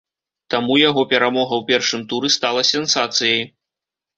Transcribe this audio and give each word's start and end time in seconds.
Таму, 0.53 0.77
яго 0.89 1.03
перамога 1.11 1.53
ў 1.59 1.63
першым 1.73 2.01
туры 2.15 2.33
стала 2.37 2.61
сенсацыяй. 2.73 3.41